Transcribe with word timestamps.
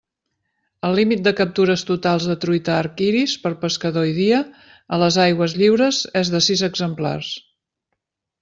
El 0.87 0.95
límit 0.99 1.19
de 1.25 1.33
captures 1.39 1.83
totals 1.89 2.25
de 2.31 2.37
truita 2.45 2.73
arc 2.77 3.03
iris 3.09 3.35
per 3.45 3.51
pescador 3.67 4.09
i 4.13 4.17
dia 4.21 4.41
a 4.97 4.99
les 5.05 5.21
aigües 5.27 5.57
lliures 5.63 6.01
és 6.23 6.33
de 6.37 6.45
sis 6.51 6.65
exemplars. 6.73 7.31